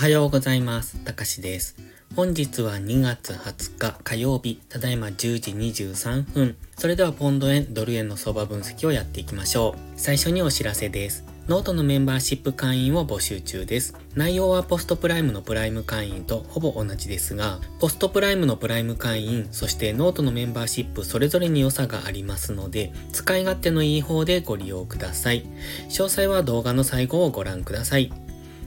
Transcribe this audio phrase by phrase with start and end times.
[0.00, 0.96] おはようございます。
[1.04, 1.76] たかしです。
[2.16, 6.56] 本日は2月20日火曜日、ただいま10時23分。
[6.78, 9.80] それではポンド円、ドル円の相場分析をやっていきましょう。
[9.96, 11.26] 最初にお知らせです。
[11.48, 13.94] ノートのメンバーシップ会員を募集中です。
[14.14, 25.44] 内容は PostPrime のプライム会員とほぼ同じですが、 PostPrime のプライム会員、そしてノートのメンバーシップそれぞれに良さがありますので、使い勝手のいい方でご利用ください。
[25.90, 28.10] 詳細は動画の最後をご覧ください。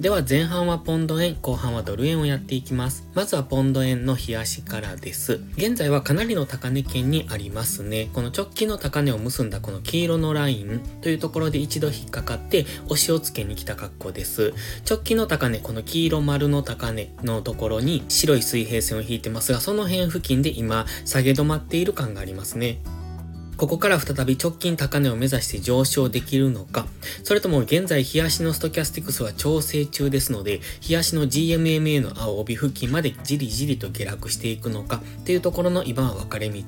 [0.00, 3.08] では前半はポンド円、後半はドル円をやっていきます。
[3.14, 5.40] まずはポンド円の冷やしからです。
[5.56, 8.10] 現在はかなりの高値圏にありますね。
[8.12, 14.52] この直近の高値を結んだこの黄色のラインというところで一度引っかかって押しをつけに来た格好です。
[14.88, 22.80] 直近の高値、この黄色丸の高値のところに白い水平線を引いてますが、その辺付近で今下げ止まっている感がありますね。
[23.56, 26.86] ここから再び直近高値を目指して上昇できるのか、
[27.22, 36.62] それとも現在日足のストキャスティクスは調整中ですので、日足の GMMA の青帯付近までじりじりと下落していくのかっていうところの今は分かれ道。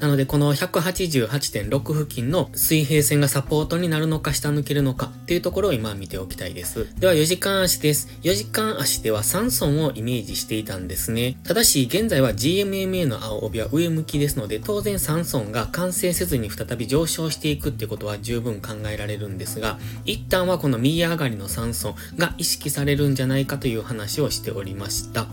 [0.00, 6.88] なのでこの188.6付近の水平線がサポートになるのか下抜けるのかっていうところを今見ておきたいです。
[6.98, 8.08] では4時間足です。
[8.22, 11.38] 4時間足では3損をイメージしていたんですね。
[11.44, 25.26] ただし現在は GMMA の青帯は上向きですので当然3損が完成せせずに再び上昇していくってことは十分考えられるんですが、一旦はこの右上がりの酸素が意識されるんじゃないかという話をしておりました。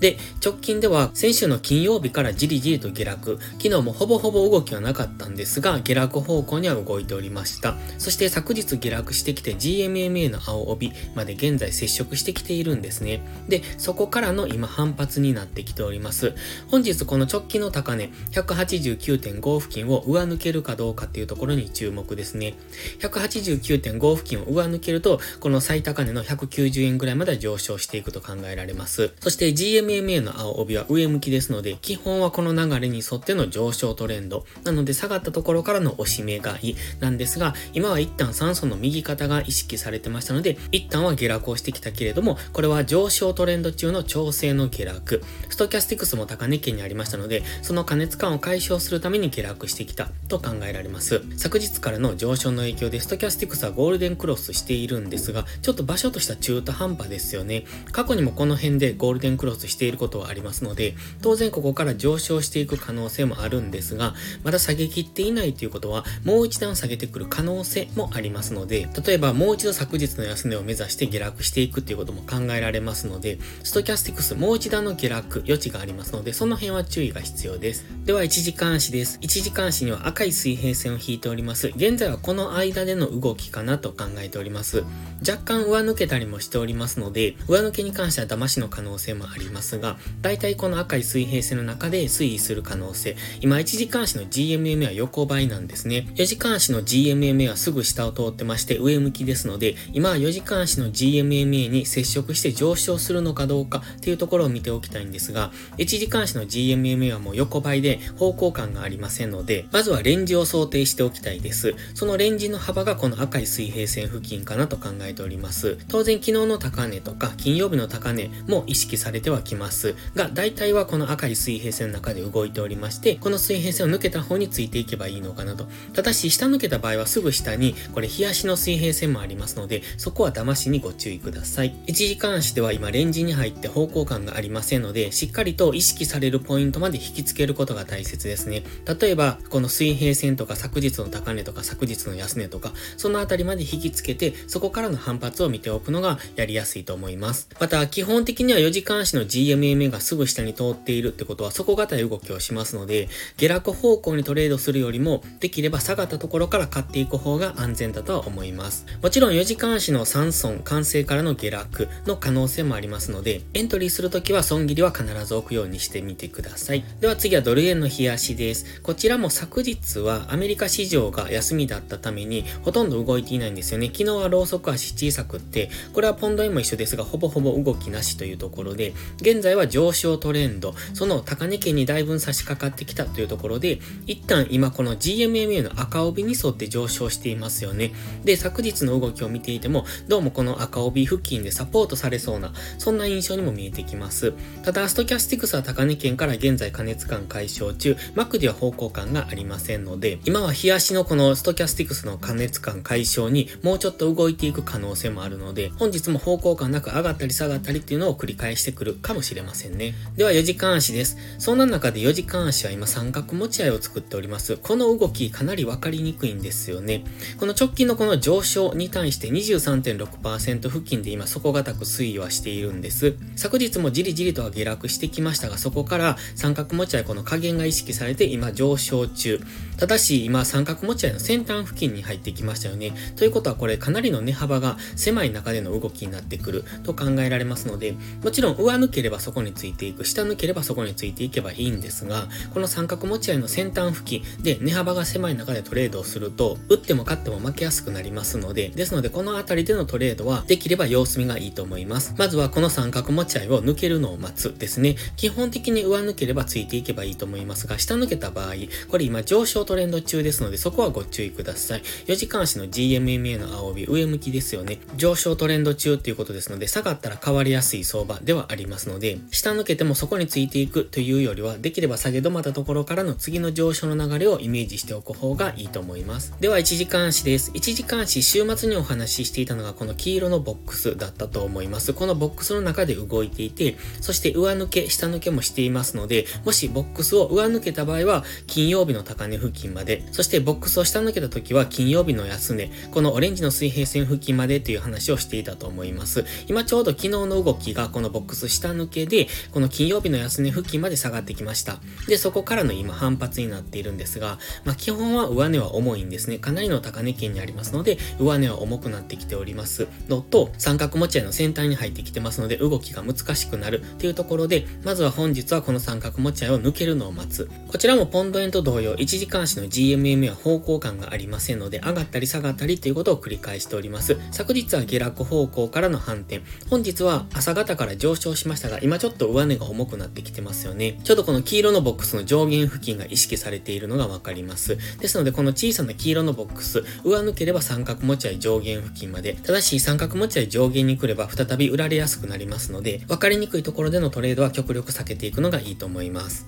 [0.00, 7.76] で、直近では先週の金曜日からじりじりと下落、昨日もほぼほぼ動きはなかったんですが、下落方向には動いておりました。
[7.98, 13.20] そして昨日下落してきて GMMA の青帯まで現在接触してきているんですね。
[13.48, 16.34] で、そこからの今反発になってきております。
[16.68, 22.54] 本日この直近の高値、189.5付近を上抜けるかどうかっていうところに注目ですね。
[23.00, 29.10] 189.5付近を上抜けると、この最高値の190円ぐらいまで上昇していくと考えられます。
[29.20, 34.44] そして GM MMA の青帯は上向きですので、基本はこの流れに沿っての上昇トレンド。
[34.64, 45.22] なので下がったところからの押し目買いなんですが、今は一旦酸素の右肩が意識されてましたので、一旦は下落をしてきたけれども、これは上昇トレンド中の調整の下落。
[45.48, 51.22] ストキャスティクスも高値圏にありましたので、その過熱感を解消するために下落してきたと考えられます。
[51.36, 57.64] 昨日からの上昇の影響でストキャスティクスはゴールデンクロスしているんですが、ちょっと場所としては中途半端ですよね。
[57.92, 77.84] 過去にもこの辺でゴールデンクロスしてしていることはありますので、当然ここから上昇していく可能性もあるんですが、まだ下げきっていないということは、もう一段下げてくる可能性もありますので、例えばもう一度昨日の安値を目指して下落していくっていうことも考えられますので、ストキャスティクスもう一段の下落余地がありますので、その辺は注意が必要です。
[78.04, 79.20] では、1時間足です。
[79.22, 81.68] 1時間足には赤い水平線を引いております。
[81.68, 84.82] 現在はこの間での動きかなと考えております。
[85.20, 93.16] 若干上抜けたりもしておりますので、上抜けに関しては騙しの可能性もありますが、大体この赤い水平線の中で推移する可能性。
[93.42, 96.08] 今、1時間足の GMMA は横ばいなんですね。
[96.14, 111.74] 4時間足の GMMA はすぐ下を通ってまして上向きですので、今は4時間足の GMMA に接触して上昇するのかどうかっていうところを見ておきたいんですが、1時間足の GMMA はもう横ばいで方向感がありませんので、まずはレンジを想定しておきたいです。
[111.94, 115.78] そのレンジの幅がこの赤い水平線付近かなと考えております。
[115.88, 125.66] 当然昨日の高値とか金曜日の高値も意識されてはきまますが、大体はこの赤い水平線の中で動いておりまして、この水平線を抜けた方についていけばいいのかなと。
[125.92, 131.74] ただし、下抜けた場合はすぐ下に、これ、日足の水平線もありますので、そこは騙しにご注意ください。
[131.86, 138.62] 1時間足では今、レンジに入って方向感がありませんので、しっかりと意識されるポイントまで引きつけることが大切ですね。
[139.00, 147.48] 例えば、この水平線とか昨日の高値とか昨日の安値とか、そのあたりまで引きつけて、そこからの反発を見ておくのがやりやすいと思います。
[147.60, 158.86] また、基本的には4時間足の mma がすぐ下に通っているってことは底堅い動きをしますので、下落方向にトレードするよりも、できれば下がったところから買っていく方が安全だとは思います。
[159.02, 166.84] もちろん4時間足の3損、完成からの下落の可能性もありますので、エントリーするときは損切りは必ず置くようにしてみてください。
[167.00, 168.80] では次はドル円の冷やしです。
[168.82, 173.86] こちらも昨日はアメリカ市場が休みだったために、ほとんど動いていないんですよね。
[173.86, 178.92] 昨日はローソク足小さくって、これはポンド円も一緒ですが、ほぼほぼ動きなしというところで、
[179.28, 187.92] 現在は上昇トレンド、その高値圏にだいぶ差し掛かってきたというところで、一旦今この GMMA の赤帯に沿って上昇していますよね。
[188.24, 194.32] で、昨日の動きを見ていても、どうもこの赤帯付近でサポートされそうな、そんな印象にも見えてきます。
[194.62, 209.94] ただ、ストキャスティクスは高値圏から現在加熱感解消中、マクディは方向感がありませんので、今は日足のこのストキャスティクスの加熱感解消にもうちょっと動いていく可能性もあるので、本日も方向感なく上がったり下がったりっていうのを繰り返してくるかももしれませんね。
[210.16, 211.16] では4時間足です。
[211.38, 214.56] そんな中で4時間足は今三角持ち合いを作っております。
[214.56, 217.02] この動きかなりわかりにくいんですよね。
[217.38, 223.16] この直近のこの上昇に対して23.6%付近で今底堅く推移はしているんです。
[223.34, 229.40] 昨日もじりじりとは下落してきましたが、そこから三角持ち合いこの加減が意識されて今上昇中。
[229.78, 232.92] ただし今三角持ち合いの先端付近に入ってきましたよね。
[233.16, 252.14] ということはこれかなりの値幅が狭い中での動きになってくると考えられますので、もちろん上抜ければそこについていく、下抜ければそこについていけばいいんですが、この三角持ち合いの先端付近で値幅が狭い中でトレードをすると、打っても勝っても負けやすくなりますので、ですのでこの辺りでのトレードはできれば様子見がいいと思います。
[252.18, 254.96] まずはこの三角持ち合いを抜けるのを待つですね。
[255.16, 258.54] 基本的に上抜ければついていけばいいと思いますが、下抜けた場合、
[258.88, 261.82] これ今上昇トレンド中ですので、そこはご注意ください。
[262.06, 264.80] 4時間足の GMMA の青帯、上向きですよね。
[264.96, 276.34] 上昇トレンド中っていうことですので、下がったら変わりやすい相場ではありますので、ので下抜けてもそこについていくというよりは、できれば下げ止まったところからの次の上昇の流れをイメージしておく方がいいと思います。
[276.40, 277.52] では、1時間足です。
[277.52, 281.92] 1時間足、週末にお話ししていたのがこの黄色のボックスだったと思います。
[281.92, 296.24] このボックスの中で動いていて、そして上抜け、下抜けもしていますので、もしボックスを上抜けた場合は、金曜日の高値付近まで、そしてボックスを下抜けた時は金曜日の安値、このオレンジの水平線付近までという話をしていたと思います。
[296.48, 301.78] 今ちょうど昨日の動きがこのボックス下抜けで、この金曜日の安値付近まで下がってきました。
[302.06, 306.38] で、そこからの今反発になっているんですが、まあ基本は上値は重いんですね。
[306.38, 317.50] かなりの高値圏にありますので、上値は重くなってきておりますのと、三角持ち合いの先端に入ってきてますので、動きが難しくなるっていうところで、まずは本日はこの三角持ち合いを抜けるのを待つ。
[317.68, 324.16] こちらもポンド円と同様、1時間足の GMM は方向感がありませんので、上がったり下がったりということを繰り返しております。
[324.30, 326.42] 昨日は下落方向からの反転。
[326.70, 330.98] 本日は朝方から上昇しましたが、今ちょっと上値が重くなってきてますよね。
[331.04, 334.78] ちょうどこの黄色のボックスの上限付近が意識されているのがわかります。
[334.98, 346.46] ですので、この小さな黄色のボックス、上抜ければ三角持ち合い上限付近まで、ただし三角持ち合い上限に来れば再び売られやすくなりますので、分かりにくいところでのトレードは極力避けていくのがいいと思います。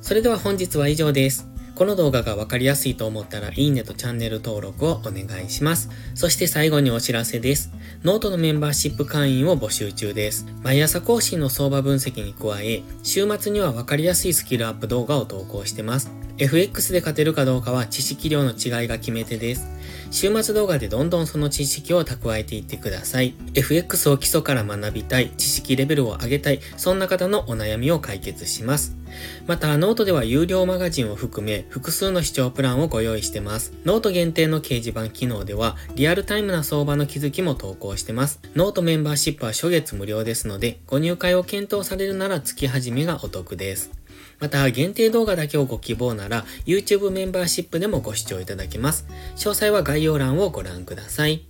[0.00, 1.57] それでは本日は以上です。
[1.78, 5.90] この動画がわかりやすいと思ったら、いいねとチャンネル登録をお願いします。
[6.16, 7.70] そして最後にお知らせです。
[8.02, 10.44] ノートのメンバーシップ会員を募集中です。
[10.64, 16.10] 毎朝更新の相場分析に加え、週末にはわかりやすいスキルアップ動画を投稿してます。
[16.38, 19.68] FX で勝てるかどうかは知識量の違いが決め手です。
[20.10, 23.34] 週末動画でどんどんその知識を蓄えていってください。
[23.54, 28.96] FX を基礎から学びたい、知識レベルを上げたい、そんな方のお悩みを解決します。
[29.46, 33.72] また、ノートでは有料マガジンを含め、複数の視聴プランをご用意してます。
[33.84, 38.40] ノート限定の掲示板機能では、リアルタイムな相場の気づきも投稿してます。
[38.54, 43.90] ノートメンバーシップは初月無料ですので、ご入会を検討されるなら月始めがお得です。
[44.38, 49.06] また、限定動画だけをご希望なら、YouTube メンバーシップでもご視聴いただけます。
[49.36, 51.48] 詳細は概要欄をご覧ください。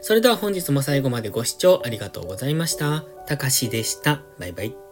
[0.00, 3.04] それでは本日も最後までご視聴ありがとうございました。
[3.26, 4.22] たかしでした。
[4.38, 4.83] バイバイ。